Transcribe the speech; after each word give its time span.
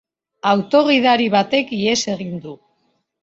Auto 0.51 0.79
gidari 0.87 1.27
batek 1.35 1.75
ihes 1.79 1.99
egin 2.15 2.35
du. 2.47 2.57